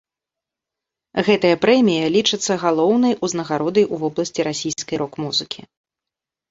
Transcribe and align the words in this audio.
Гэтая 1.27 1.51
прэмія 1.67 2.07
лічыцца 2.17 2.53
галоўнай 2.65 3.13
узнагародай 3.29 3.85
у 3.93 4.01
вобласці 4.07 4.41
расійскай 4.51 4.95
рок-музыкі. 5.05 5.61